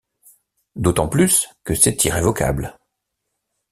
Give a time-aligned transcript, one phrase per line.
[0.75, 2.79] D’autant plus que c’est irrévocable.